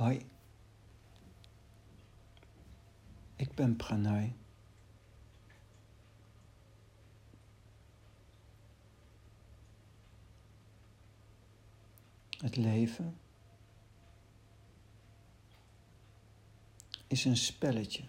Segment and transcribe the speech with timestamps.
[0.00, 0.26] Hoi,
[3.36, 4.36] ik ben Pranay.
[12.38, 13.18] Het leven
[17.06, 18.04] is een spelletje.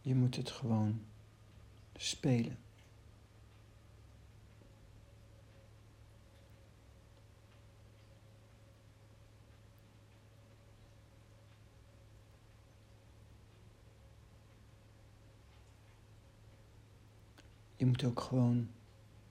[0.00, 1.04] Je moet het gewoon
[1.96, 2.67] spelen.
[17.78, 18.70] Je moet ook gewoon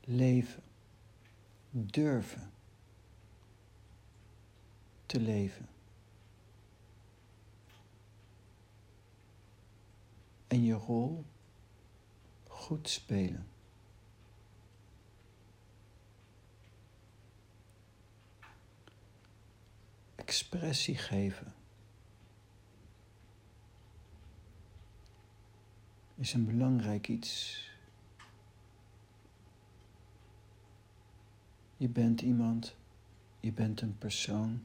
[0.04, 0.64] leven,
[1.70, 2.52] durven
[5.06, 5.70] te leven.
[10.48, 11.26] En je rol
[12.48, 13.48] goed spelen.
[20.16, 21.54] Expressie geven.
[26.16, 27.66] Is een belangrijk iets
[31.78, 32.76] Je bent iemand,
[33.40, 34.64] je bent een persoon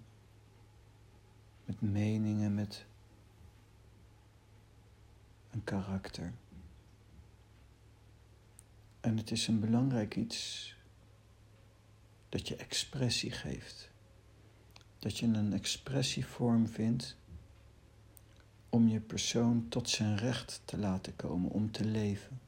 [1.65, 2.85] met meningen, met
[5.51, 6.33] een karakter.
[9.01, 10.75] En het is een belangrijk iets
[12.29, 13.91] dat je expressie geeft.
[14.99, 17.17] Dat je een expressievorm vindt
[18.69, 22.41] om je persoon tot zijn recht te laten komen, om te leven.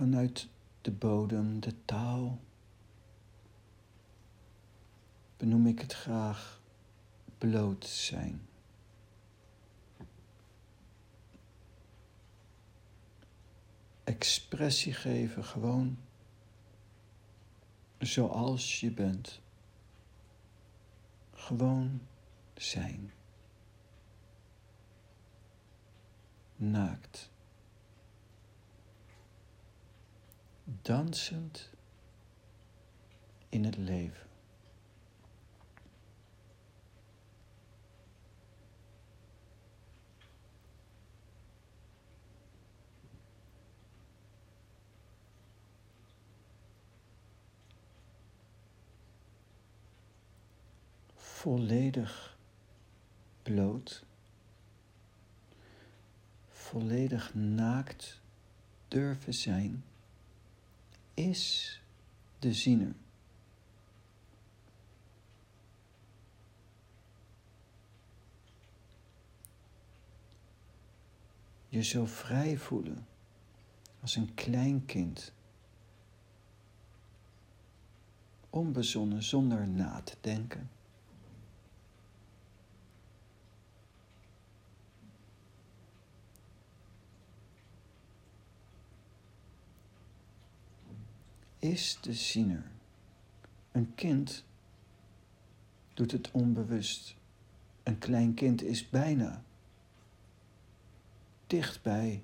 [0.00, 0.48] Vanuit
[0.80, 2.40] de bodem, de taal,
[5.36, 6.62] benoem ik het graag
[7.38, 8.48] bloot zijn.
[14.04, 15.98] Expressie geven gewoon
[17.98, 19.40] zoals je bent.
[21.32, 22.00] Gewoon
[22.54, 23.12] zijn.
[26.56, 27.30] Naakt.
[30.82, 31.70] Dansend
[33.48, 34.28] in het leven.
[51.14, 52.36] Volledig
[53.42, 54.04] bloot,
[56.48, 58.20] volledig naakt
[58.88, 59.84] durven zijn
[61.28, 61.80] is
[62.38, 62.94] de ziener.
[71.68, 73.06] Je zo vrij voelen
[74.00, 75.32] als een klein kind.
[78.50, 80.70] Onbezonnen zonder na te denken.
[91.70, 92.70] Is de ziener.
[93.72, 94.44] Een kind
[95.94, 97.16] doet het onbewust.
[97.82, 99.44] Een klein kind is bijna
[101.46, 102.22] dichtbij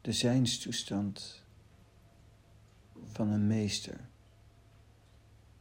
[0.00, 1.44] de zijnstoestand
[3.04, 4.08] van een meester.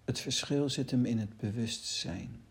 [0.06, 2.42] Het verschil zit hem in het bewustzijn.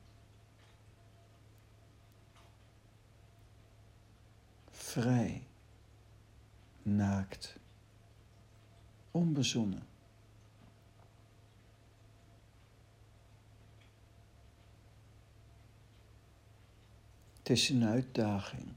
[4.70, 5.46] Vrij,
[6.82, 7.58] naakt,
[9.10, 9.94] onbezonnen.
[17.46, 18.72] Het is een uitdaging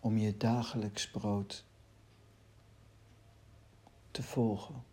[0.00, 1.64] om je dagelijks brood
[4.10, 4.84] te volgen.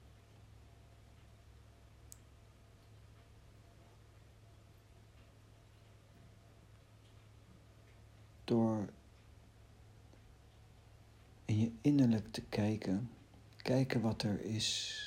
[8.44, 8.90] Door
[11.46, 13.10] in je innerlijk te kijken,
[13.58, 15.02] kijken wat er is,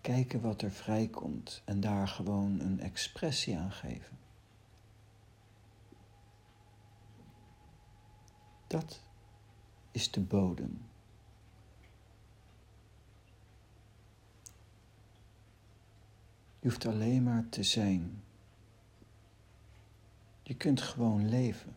[0.00, 4.23] kijken wat er vrijkomt en daar gewoon een expressie aan geven.
[8.74, 9.00] Dat
[9.90, 10.82] is de bodem.
[16.60, 18.22] Je hoeft alleen maar te zijn.
[20.42, 21.76] Je kunt gewoon leven.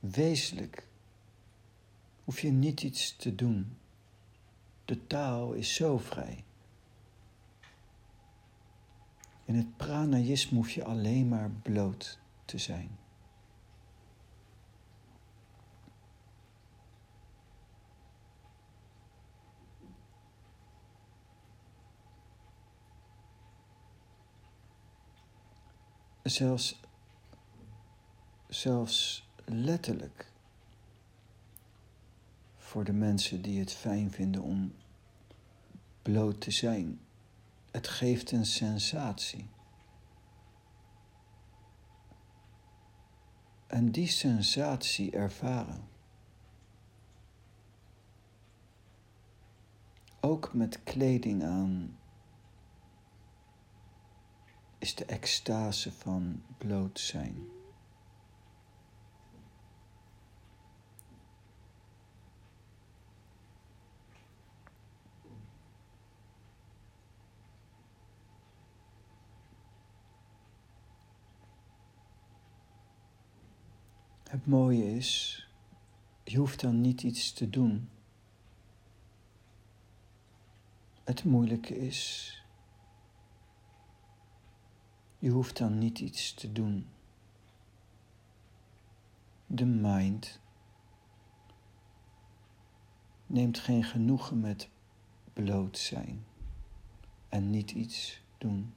[0.00, 0.86] Wezenlijk
[2.24, 3.76] hoef je niet iets te doen.
[4.84, 6.44] De taal is zo vrij.
[9.44, 12.98] In het pranayisme hoef je alleen maar bloot te zijn.
[26.30, 26.80] Zelfs,
[28.48, 30.32] zelfs letterlijk
[32.56, 34.74] voor de mensen die het fijn vinden om
[36.02, 37.00] bloot te zijn.
[37.70, 39.46] Het geeft een sensatie.
[43.66, 45.88] En die sensatie ervaren.
[50.20, 51.99] Ook met kleding aan
[54.80, 57.48] is de extase van bloot zijn.
[74.28, 75.48] Het mooie is,
[76.24, 77.88] je hoeft dan niet iets te doen.
[81.04, 82.34] Het moeilijke is,
[85.20, 86.86] je hoeft dan niet iets te doen.
[89.46, 90.40] De mind
[93.26, 94.68] neemt geen genoegen met
[95.32, 96.24] bloot zijn
[97.28, 98.74] en niet iets doen.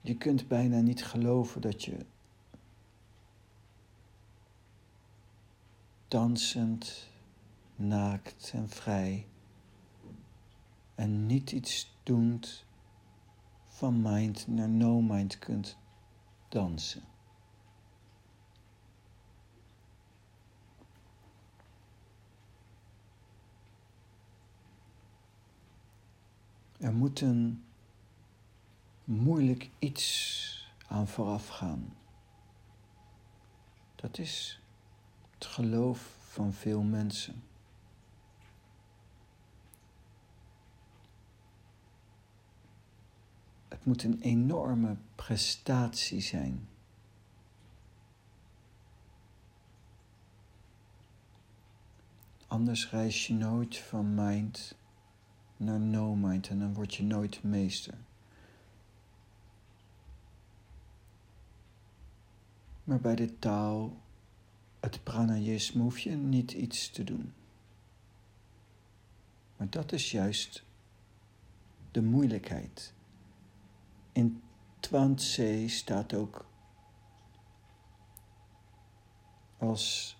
[0.00, 2.06] Je kunt bijna niet geloven dat je
[6.08, 7.08] dansend,
[7.76, 9.26] naakt en vrij
[11.02, 12.64] en niet iets doend
[13.68, 15.76] van mind naar no mind kunt
[16.48, 17.02] dansen.
[26.78, 27.64] Er moet een
[29.04, 31.96] moeilijk iets aan vooraf gaan.
[33.94, 34.60] Dat is
[35.34, 37.42] het geloof van veel mensen.
[43.82, 46.68] Het moet een enorme prestatie zijn.
[52.46, 54.76] Anders reis je nooit van mind
[55.56, 57.94] naar no mind en dan word je nooit meester.
[62.84, 64.00] Maar bij de taal,
[64.80, 67.32] het pranayisme, hoef je niet iets te doen.
[69.56, 70.64] Maar dat is juist
[71.90, 72.94] de moeilijkheid.
[74.12, 74.42] In
[74.80, 76.46] Twantse staat ook
[79.58, 80.16] als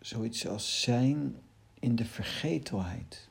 [0.00, 1.42] zoiets als zijn
[1.74, 3.28] in de vergetelheid.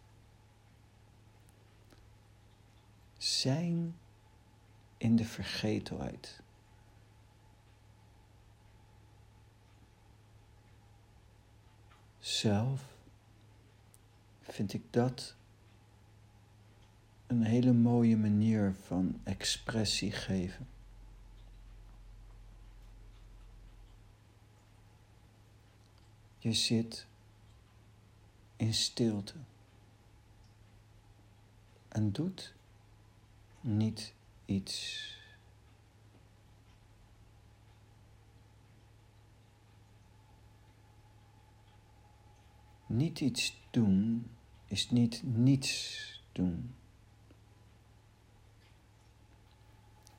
[3.17, 3.95] Zijn
[4.97, 6.41] in de vergetelheid.
[12.19, 12.97] Zelf
[14.41, 15.35] vind ik dat
[17.33, 20.67] een hele mooie manier van expressie geven.
[26.37, 27.07] Je zit
[28.55, 29.33] in stilte
[31.87, 32.53] en doet
[33.61, 34.13] niet
[34.45, 35.11] iets.
[42.85, 44.29] Niet iets doen
[44.65, 46.75] is niet niets doen.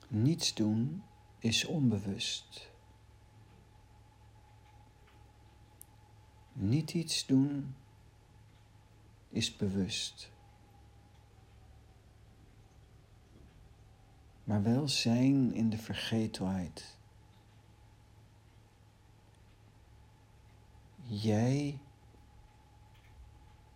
[0.08, 1.02] Niets doen
[1.38, 2.70] is onbewust.
[6.52, 7.74] Niet iets doen
[9.28, 10.32] is bewust.
[14.44, 16.98] Maar wel zijn in de vergetelheid.
[21.02, 21.78] Jij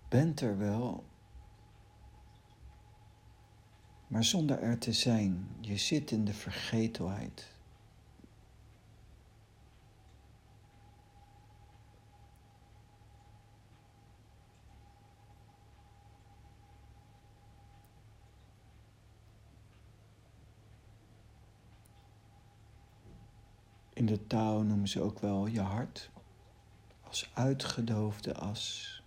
[0.09, 1.08] bent er wel
[4.09, 5.49] maar zonder er te zijn.
[5.61, 7.57] Je zit in de vergetelheid.
[23.93, 26.11] In de taal noemen ze ook wel je hart
[27.09, 28.98] als uitgedoofde as.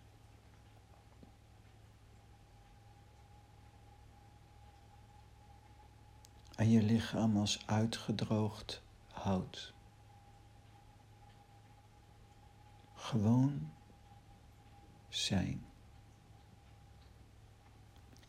[6.56, 8.82] en je lichaam als uitgedroogd
[9.12, 9.74] hout.
[12.96, 13.72] Gewoon
[15.10, 15.66] zijn.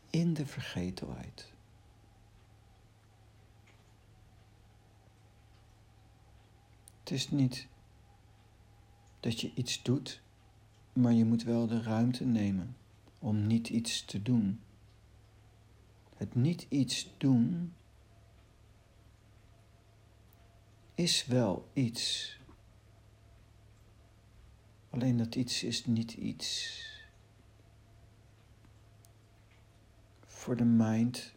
[0.09, 1.53] In de vergetelheid.
[6.99, 7.67] Het is niet
[9.19, 10.21] dat je iets doet,
[10.93, 12.75] maar je moet wel de ruimte nemen
[13.19, 14.59] om niet iets te doen.
[16.15, 17.73] Het niet iets doen
[20.95, 22.31] is wel iets.
[24.89, 26.81] Alleen dat iets is niet iets.
[30.25, 31.33] Voor de mind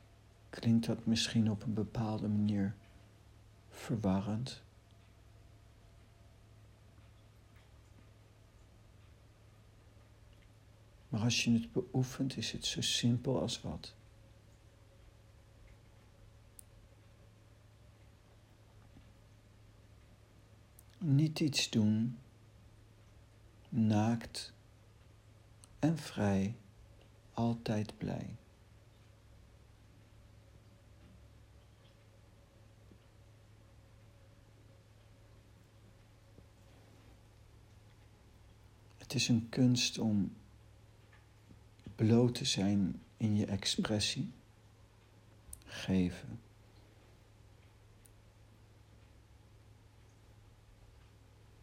[0.51, 2.75] klinkt dat misschien op een bepaalde manier
[3.71, 4.63] verwarrend.
[11.09, 13.96] Maar als je het beoefent, is het zo simpel als wat.
[20.99, 22.19] Niet iets doen,
[23.69, 24.53] naakt
[25.79, 26.57] en vrij,
[27.33, 28.37] altijd blij.
[38.97, 40.37] Het is een kunst om
[41.95, 44.33] bloot te zijn in je expressie,
[45.65, 46.46] geven.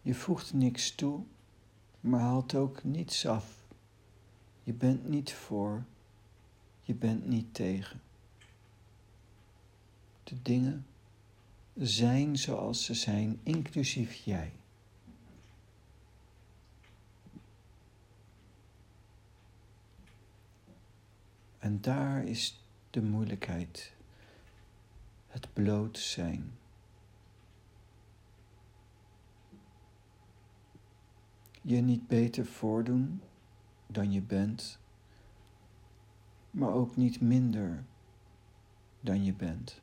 [0.03, 1.23] Je voegt niks toe,
[1.99, 3.65] maar haalt ook niets af.
[4.63, 5.83] Je bent niet voor,
[6.81, 8.01] je bent niet tegen.
[10.23, 10.85] De dingen
[11.75, 14.53] zijn zoals ze zijn, inclusief jij.
[21.59, 23.93] En daar is de moeilijkheid,
[25.27, 26.51] het bloot zijn.
[31.65, 33.21] Je niet beter voordoen
[33.87, 34.79] dan je bent,
[36.51, 37.85] maar ook niet minder
[38.99, 39.81] dan je bent.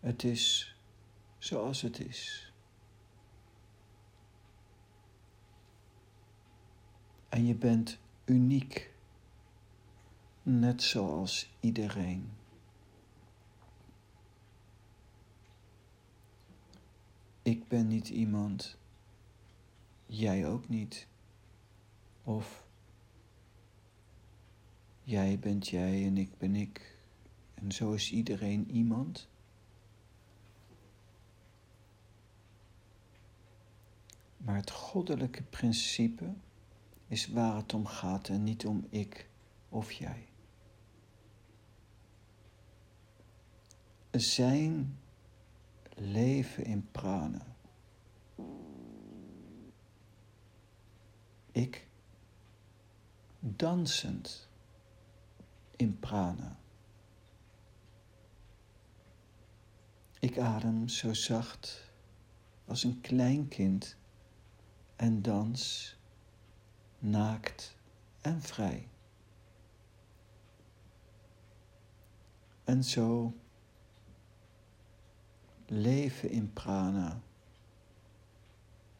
[0.00, 0.76] Het is
[1.38, 2.52] zoals het is.
[7.28, 8.94] En je bent uniek,
[10.42, 12.39] net zoals iedereen.
[17.42, 18.76] Ik ben niet iemand,
[20.06, 21.06] jij ook niet.
[22.22, 22.64] Of
[25.02, 26.98] jij bent jij en ik ben ik.
[27.54, 29.28] En zo is iedereen iemand.
[34.36, 36.32] Maar het goddelijke principe
[37.06, 39.28] is waar het om gaat en niet om ik
[39.68, 40.28] of jij.
[44.10, 44.98] Zijn
[46.00, 47.46] leven in prana.
[51.52, 51.86] Ik
[53.40, 54.48] dansend
[55.76, 56.58] in prana.
[60.18, 61.90] Ik adem zo zacht
[62.64, 63.96] als een klein kind
[64.96, 65.96] en dans
[66.98, 67.76] naakt
[68.20, 68.88] en vrij.
[72.64, 73.34] En zo
[75.70, 77.20] leven in prana,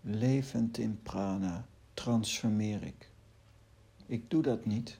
[0.00, 3.10] levend in prana, transformeer ik.
[4.06, 4.98] Ik doe dat niet,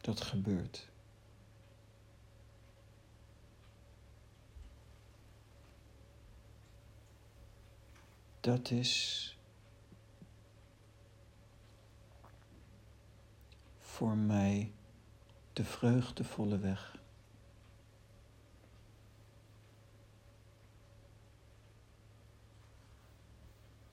[0.00, 0.88] dat gebeurt.
[8.40, 9.38] Dat is
[13.78, 14.72] voor mij
[15.52, 16.97] de vreugdevolle weg.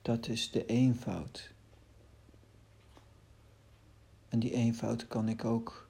[0.06, 1.52] Dat is de eenvoud.
[4.28, 5.88] En die eenvoud kan ik ook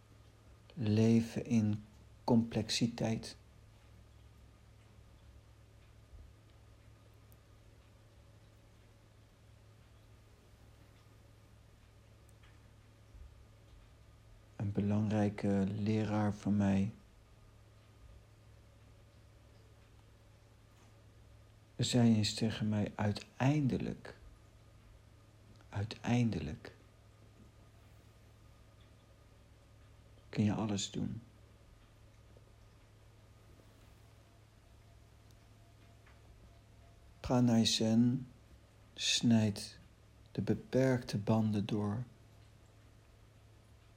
[0.74, 1.84] leven in
[2.24, 3.36] complexiteit.
[14.56, 16.92] een belangrijke leraar van mij.
[21.84, 24.16] Zei eens tegen mij: uiteindelijk,
[25.68, 26.74] uiteindelijk
[30.28, 31.20] kun je alles doen.
[37.20, 38.28] Pranay Zen
[38.94, 39.78] snijdt
[40.32, 42.04] de beperkte banden door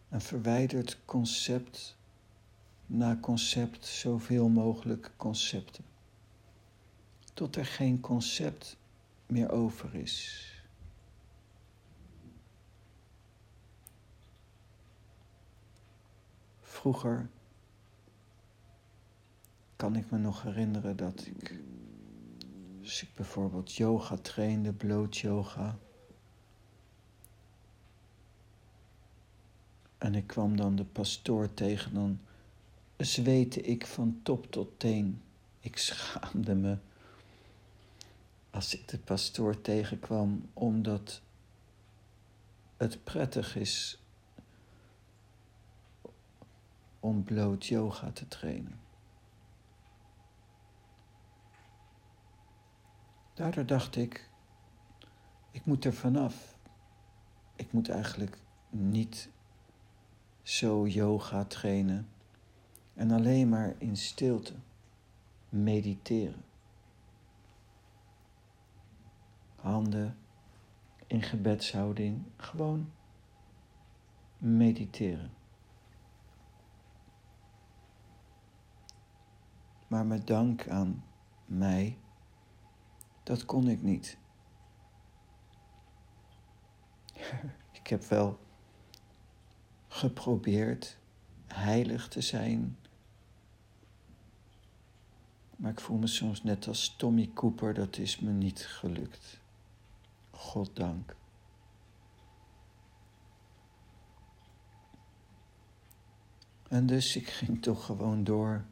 [0.10, 1.98] en verwijdert concept
[2.86, 5.84] na concept zoveel mogelijk concepten.
[7.40, 8.78] Tot er geen concept
[9.26, 10.46] meer over is.
[16.62, 17.30] Vroeger
[19.76, 21.60] kan ik me nog herinneren dat ik,
[22.82, 25.78] als ik bijvoorbeeld yoga trainde, bloot yoga,
[29.98, 32.20] en ik kwam dan de pastoor tegen, dan
[32.98, 35.22] zweette ik van top tot teen.
[35.60, 36.78] Ik schaamde me
[38.52, 41.22] als ik de pastoor tegenkwam, omdat
[42.78, 44.04] het prettig is
[47.00, 48.80] om bloot yoga te trainen.
[53.34, 54.30] Daardoor dacht ik,
[55.52, 56.58] ik moet er vanaf.
[57.56, 58.38] Ik moet eigenlijk
[58.70, 59.30] niet
[60.42, 62.10] zo yoga trainen
[62.94, 64.54] en alleen maar in stilte
[65.50, 66.44] mediteren.
[69.62, 70.18] Handen
[71.08, 72.92] in gebedshouding, gewoon
[74.38, 75.32] mediteren.
[79.88, 81.04] Maar met dank aan
[81.46, 81.98] mij,
[83.24, 84.18] dat kon ik niet.
[87.82, 88.40] ik heb wel
[89.88, 90.98] geprobeerd
[91.48, 92.78] heilig te zijn.
[95.56, 99.39] Maar ik voel me soms net als Tommy Cooper, dat is me niet gelukt.
[100.40, 101.16] God dank.
[106.68, 108.66] En dus ik ging toch gewoon door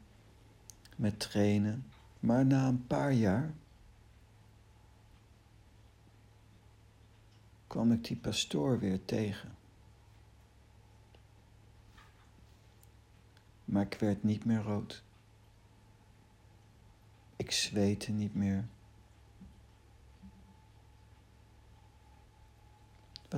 [0.96, 1.86] met trainen.
[2.20, 3.54] Maar na een paar jaar
[7.66, 9.56] kwam ik die pastoor weer tegen.
[13.64, 15.02] Maar ik werd niet meer rood.
[17.36, 18.68] Ik zweette niet meer.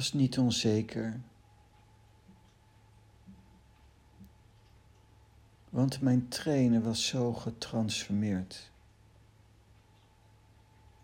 [0.01, 1.21] Was niet onzeker.
[5.71, 8.71] Want mijn trainen was zo getransformeerd.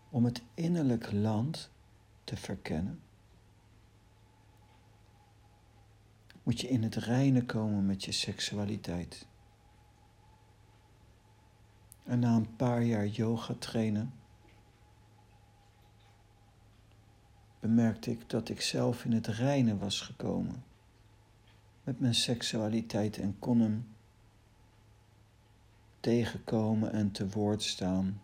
[0.09, 1.69] Om het innerlijk land
[2.23, 3.01] te verkennen,
[6.43, 9.27] moet je in het reine komen met je seksualiteit.
[12.03, 14.13] En na een paar jaar yoga trainen,
[17.67, 20.63] bemerkte ik dat ik zelf in het reine was gekomen
[21.83, 23.87] met mijn seksualiteit en kon hem
[25.99, 28.21] tegenkomen en te woord staan.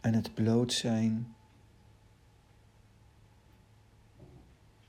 [0.00, 1.34] En het bloot zijn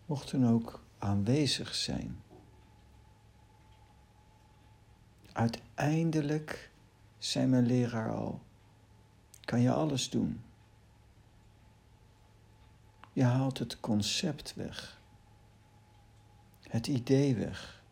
[0.06, 2.22] mocht dan ook aanwezig zijn.
[5.32, 6.72] Uiteindelijk,
[7.18, 8.42] zei mijn leraar al,
[9.46, 10.42] kan je alles doen.
[13.16, 15.02] Je haalt het concept weg,
[16.62, 17.84] het idee weg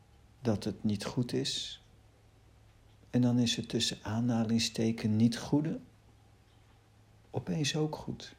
[0.41, 1.83] dat het niet goed is.
[3.09, 5.79] En dan is het tussen aanhalingsteken niet goede
[7.29, 8.35] opeens ook goed.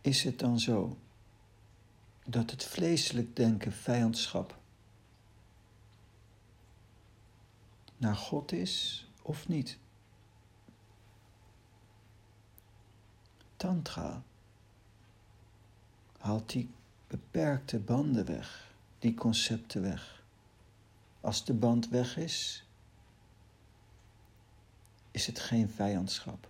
[0.00, 0.98] Is het dan zo
[2.24, 4.58] dat het vleeselijk denken vijandschap
[7.96, 9.78] naar God is of niet?
[13.58, 14.22] Tantra
[16.18, 16.68] haalt die
[17.06, 20.22] beperkte banden weg, die concepten weg.
[21.20, 22.64] Als de band weg is,
[25.10, 26.48] is het geen vijandschap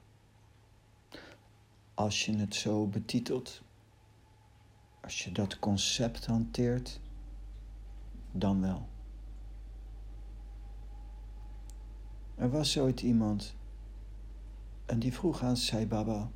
[1.99, 3.63] als je het zo betitelt,
[5.01, 7.01] als je dat concept hanteert,
[8.33, 8.89] dan wel.
[12.35, 13.55] Er was ooit iemand
[14.87, 16.31] en die vroeg aan Sai Baba: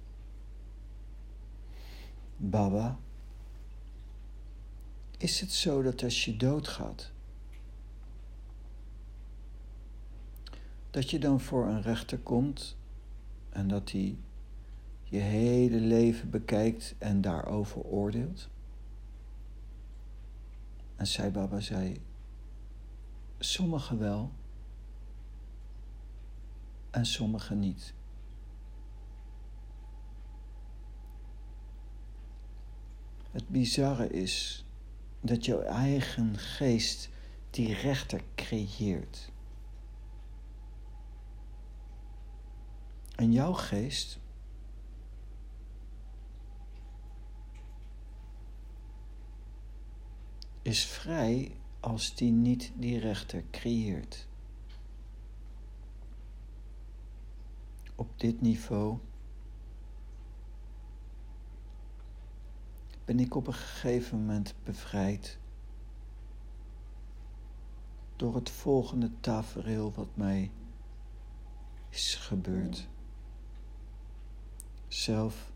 [2.37, 2.99] Baba,
[5.19, 7.13] is het zo dat als je doodgaat,
[10.91, 12.77] dat je dan voor een rechter komt
[13.51, 14.19] en dat die
[15.05, 18.49] je hele leven bekijkt en daarover oordeelt?
[20.97, 22.01] En Sai Baba zei,
[23.39, 24.31] sommigen wel
[26.91, 27.95] en sommigen niet.
[33.33, 34.65] Het bizarre is
[35.21, 37.09] dat jouw eigen geest
[37.51, 39.33] die rechter creëert.
[43.15, 44.19] En jouw geest
[50.63, 54.29] is vrij als die niet die rechter creëert.
[57.95, 58.99] Op dit niveau
[63.13, 65.39] ben ik op een gegeven moment bevrijd
[68.17, 70.51] door het volgende tafereel wat mij
[71.89, 72.89] is gebeurd.
[74.89, 75.53] Zelf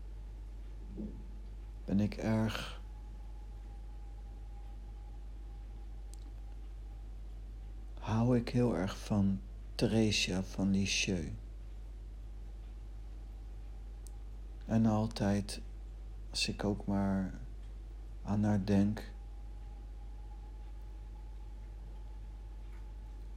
[1.85, 2.81] ben ik erg
[7.99, 9.39] hou ik heel erg van
[9.75, 11.31] Theresia van Lisieux.
[14.65, 15.61] En altijd,
[16.29, 17.45] als ik ook maar
[18.27, 19.11] aan haar denk,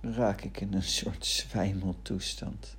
[0.00, 2.76] raak ik in een soort zwijmeltoestand.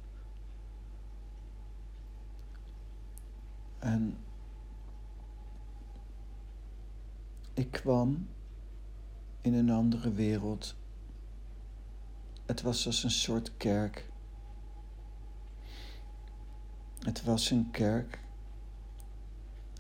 [3.80, 4.17] En
[7.54, 8.28] ik kwam
[9.41, 10.76] in een andere wereld.
[12.45, 14.10] Het was als een soort kerk.
[17.00, 18.21] Het was een kerk.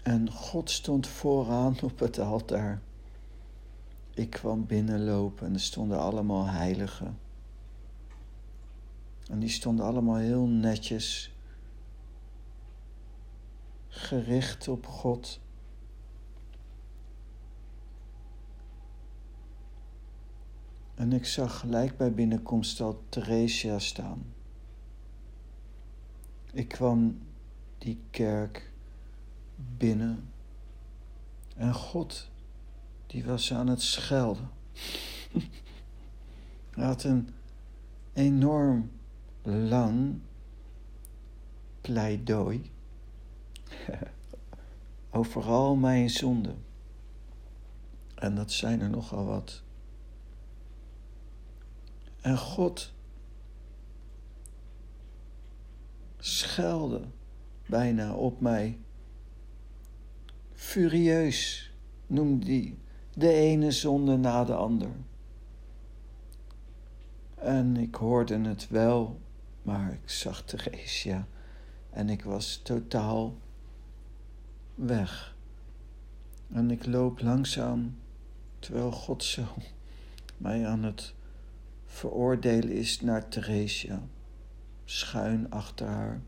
[0.03, 2.81] En God stond vooraan op het altaar.
[4.13, 7.19] Ik kwam binnenlopen en er stonden allemaal heiligen.
[9.29, 11.35] En die stonden allemaal heel netjes
[13.87, 15.39] gericht op God.
[20.95, 24.33] En ik zag gelijk bij binnenkomst al Theresia staan.
[26.53, 27.19] Ik kwam
[27.77, 28.70] die kerk
[29.77, 30.31] binnen
[31.55, 32.29] en God,
[33.07, 34.49] die was aan het schelden.
[36.75, 37.29] Hij had een
[38.13, 38.91] enorm
[39.43, 40.19] lang
[41.81, 42.71] pleidooi
[45.09, 46.63] over al mijn zonden.
[48.15, 49.61] En dat zijn er nogal wat.
[52.21, 52.93] En God
[56.17, 57.01] schelde
[57.65, 58.79] bijna op mij.
[60.61, 61.71] Furieus
[62.07, 62.77] noemde hij
[63.13, 64.89] de ene zonde na de ander.
[67.35, 69.19] En ik hoorde het wel,
[69.61, 71.27] maar ik zag Theresia
[71.89, 73.37] en ik was totaal
[74.75, 75.35] weg.
[76.53, 77.97] En ik loop langzaam,
[78.59, 79.45] terwijl God zo
[80.37, 81.13] mij aan het
[81.85, 84.01] veroordelen is naar Theresia,
[84.85, 86.21] schuin achter haar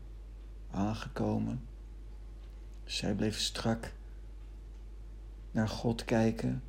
[0.70, 1.62] aangekomen.
[2.84, 3.92] Zij bleef strak
[5.54, 6.62] naar God kijken,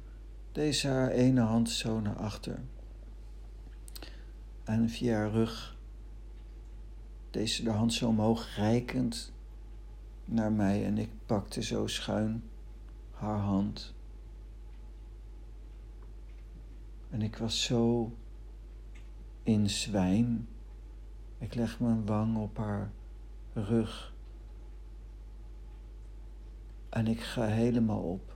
[0.51, 2.59] deze haar ene hand zo naar achter.
[4.63, 5.77] En via haar rug
[7.35, 9.33] deze de hand zo omhoog reikend
[10.25, 12.43] naar mij en ik pakte zo schuin
[13.11, 13.93] haar hand.
[17.09, 18.11] En ik was zo
[19.43, 20.47] in zwijm.
[21.37, 22.91] Ik leg mijn wang op haar
[23.53, 24.13] rug.
[26.89, 28.34] En ik ga helemaal op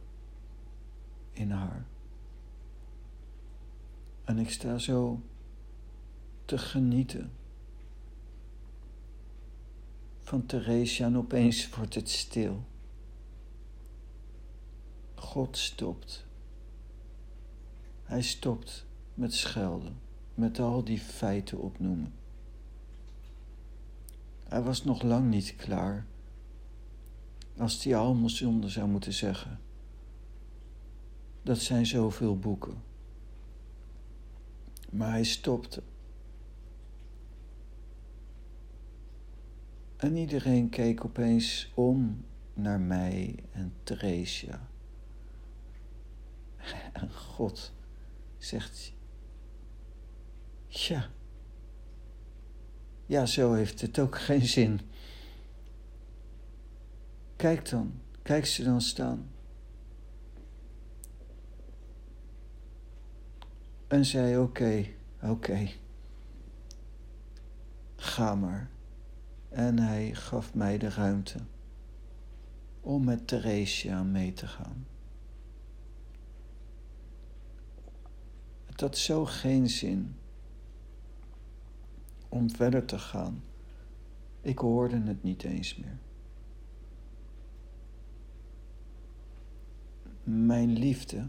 [1.39, 1.86] in haar.
[4.23, 5.21] En ik sta zo
[6.45, 7.32] te genieten
[10.19, 12.63] van Theresia en opeens wordt het stil.
[15.15, 16.25] God stopt.
[18.04, 19.99] Hij stopt met schelden,
[20.34, 22.13] met al die feiten opnoemen.
[24.47, 26.06] Hij was nog lang niet klaar
[27.58, 29.60] als hij allemaal zonde zou moeten zeggen.
[31.49, 32.83] Dat zijn zoveel boeken.
[34.89, 35.83] Maar hij stopte.
[39.97, 44.67] En iedereen keek opeens om naar mij en Theresia.
[46.93, 47.73] En God
[48.38, 48.93] zegt:
[50.67, 51.09] Ja,
[53.05, 54.79] ja, zo heeft het ook geen zin.
[57.35, 59.38] Kijk dan, kijk ze dan staan.
[63.89, 64.86] En zei: Oké,
[65.21, 65.69] oké,
[67.95, 68.69] ga maar.
[69.49, 71.39] En hij gaf mij de ruimte
[72.82, 74.88] om met Theresia mee te gaan.
[78.65, 80.15] Het had zo geen zin
[82.30, 83.43] om verder te gaan.
[84.41, 85.97] Ik hoorde het niet eens meer.
[90.23, 91.28] Mijn liefde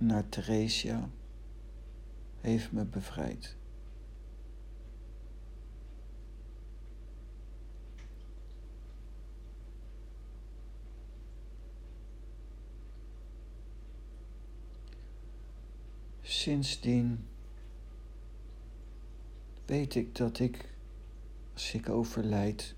[0.00, 1.10] naar Theresia
[2.40, 3.56] heeft me bevrijd.
[16.20, 17.26] Sindsdien
[19.66, 20.74] weet ik dat ik,
[21.52, 22.74] als ik overlijd,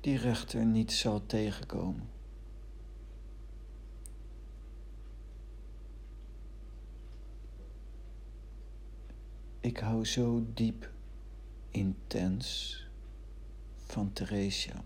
[0.00, 2.17] die rechter niet zal tegenkomen.
[9.60, 10.90] Ik hou zo diep,
[11.70, 12.76] intens
[13.76, 14.84] van Theresia.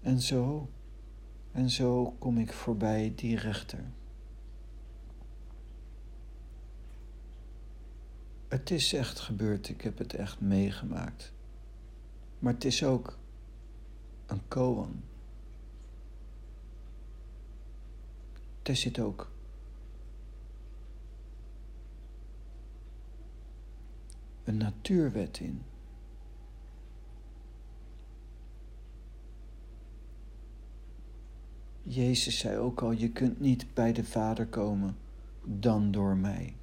[0.00, 0.68] En zo,
[1.52, 3.84] en zo kom ik voorbij die rechter.
[8.48, 11.32] Het is echt gebeurd, ik heb het echt meegemaakt.
[12.38, 13.18] Maar het is ook
[14.26, 15.02] een koan.
[18.68, 19.30] Er zit ook
[24.44, 25.62] een natuurwet in.
[31.82, 34.96] Jezus zei ook al, je kunt niet bij de Vader komen
[35.44, 36.56] dan door mij.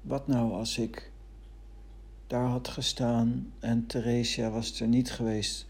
[0.00, 1.12] Wat nou als ik
[2.26, 5.66] daar had gestaan en Theresia was er niet geweest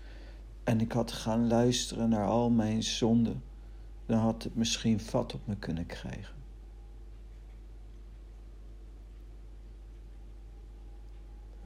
[0.66, 3.42] en ik had gaan luisteren naar al mijn zonden,
[4.06, 6.34] dan had het misschien vat op me kunnen krijgen.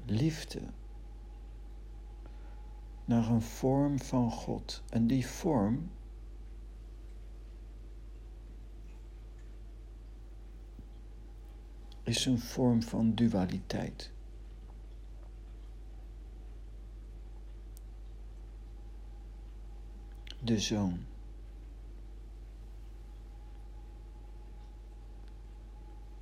[0.05, 0.61] Liefde
[3.05, 4.83] naar een vorm van God.
[4.91, 5.91] En die vorm
[12.03, 14.13] is een vorm van dualiteit.
[20.43, 21.07] De zoon.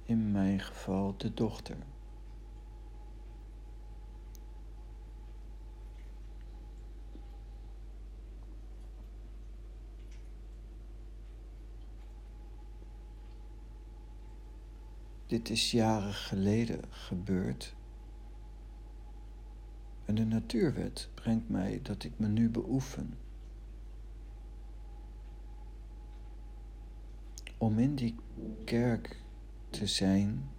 [0.03, 1.77] In mijn geval de dochter.
[15.27, 17.75] Dit is jaren geleden gebeurd.
[20.05, 23.28] En de natuurwet brengt mij dat ik me nu beoefen.
[27.59, 28.15] Om in die
[28.65, 29.23] kerk
[29.71, 30.51] te zijn,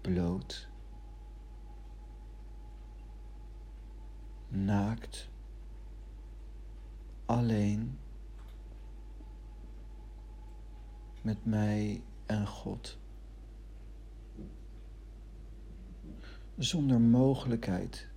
[0.00, 0.68] bloot,
[4.48, 5.28] naakt,
[7.26, 7.98] alleen
[11.22, 12.98] met mij en God.
[16.56, 18.09] Zonder mogelijkheid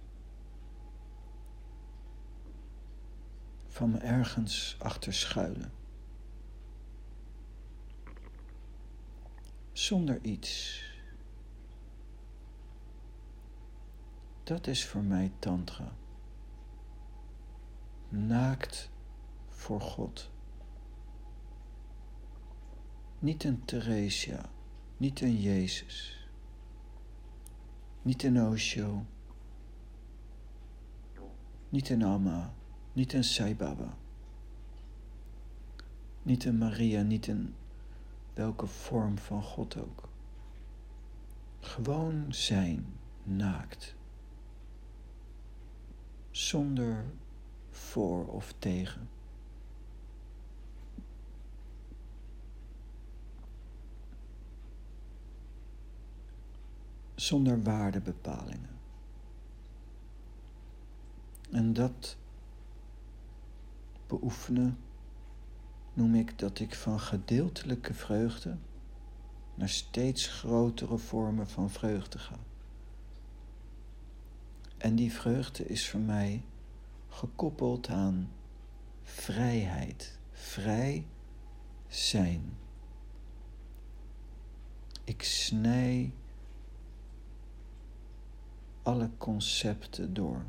[3.73, 5.71] van me ergens achter schuilen.
[9.71, 10.81] Zonder iets.
[14.43, 15.95] Dat is voor mij Tantra.
[18.09, 18.89] Naakt
[19.49, 20.31] voor God.
[23.19, 24.49] Niet een Theresia,
[24.97, 26.27] niet een Jezus,
[28.01, 29.05] niet een Osho,
[31.69, 32.53] niet een Amma,
[32.93, 33.97] niet een Sai Baba,
[36.21, 37.55] niet een Maria, niet een
[38.33, 40.09] welke vorm van God ook.
[41.59, 42.85] Gewoon zijn,
[43.23, 43.95] naakt,
[46.31, 47.05] zonder
[47.69, 49.07] voor of tegen.
[57.23, 58.69] zonder waardebepalingen.
[61.51, 62.17] En dat
[64.07, 64.77] beoefenen
[65.93, 68.57] noem ik dat ik van gedeeltelijke vreugde
[69.55, 72.39] naar steeds grotere vormen van vreugde ga.
[74.77, 76.43] En die vreugde is voor mij
[77.09, 78.31] gekoppeld aan
[79.03, 81.05] vrijheid, vrij
[81.87, 82.57] zijn.
[85.03, 86.13] Ik snij
[88.83, 90.43] alle concepten door.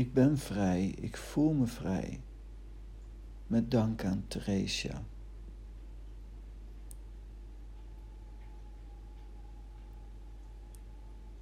[0.00, 2.20] Ik ben vrij, ik voel me vrij.
[3.46, 5.02] Met dank aan Theresia.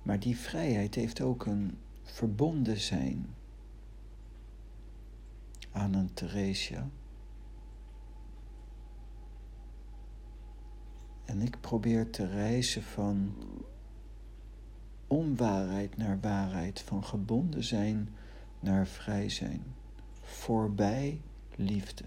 [0.03, 3.35] Maar die vrijheid heeft ook een verbonden zijn
[5.73, 6.89] aan een Theresia.
[11.25, 13.35] En ik probeer te reizen van
[15.07, 18.09] onwaarheid naar waarheid, van gebonden zijn
[18.61, 19.75] naar vrij zijn,
[20.23, 21.21] voorbij
[21.57, 22.05] liefde,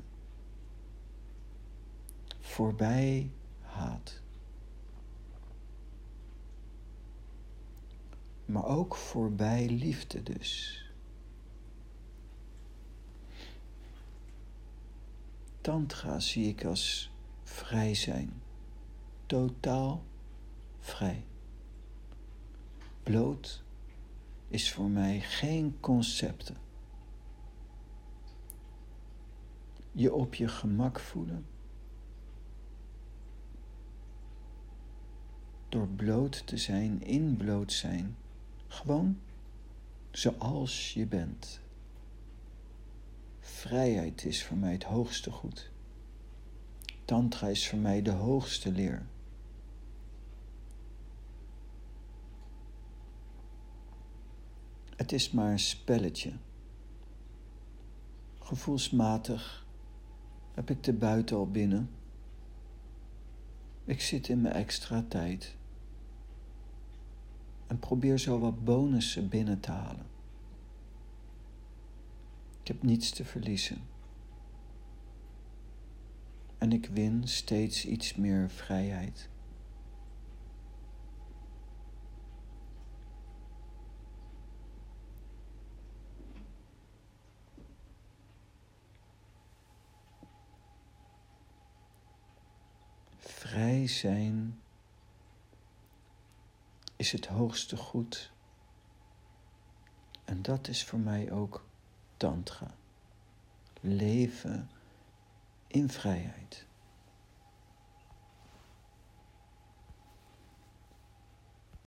[2.39, 4.21] voorbij haat.
[8.45, 10.85] Maar ook voorbij liefde dus.
[15.61, 17.11] Tantra zie ik als
[17.43, 18.41] vrij zijn
[19.25, 20.03] totaal
[20.79, 21.23] vrij.
[23.03, 23.60] Bloot
[24.51, 26.55] is voor mij geen concepten.
[29.91, 31.45] Je op je gemak voelen.
[35.69, 38.15] Door bloot te zijn, in bloot zijn.
[38.67, 39.19] Gewoon
[40.11, 41.61] zoals je bent.
[43.39, 45.71] Vrijheid is voor mij het hoogste goed.
[47.05, 49.05] Tantra is voor mij de hoogste leer.
[55.01, 56.31] Het is maar een spelletje.
[58.39, 59.65] Gevoelsmatig
[60.53, 61.89] heb ik de buiten al binnen.
[63.85, 65.55] Ik zit in mijn extra tijd
[67.67, 70.05] en probeer zo wat bonussen binnen te halen.
[72.61, 73.81] Ik heb niets te verliezen.
[76.57, 79.29] En ik win steeds iets meer vrijheid.
[93.51, 94.61] Vrij zijn
[96.95, 98.31] is het hoogste goed.
[100.25, 101.65] En dat is voor mij ook
[102.17, 102.75] Tantra.
[103.81, 104.69] Leven
[105.67, 106.65] in vrijheid.